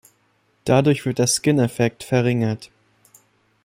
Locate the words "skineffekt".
1.27-2.03